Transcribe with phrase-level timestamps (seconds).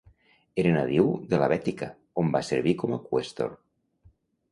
[0.61, 1.89] Era nadiu de la Bètica
[2.21, 3.53] on va servir com a qüestor.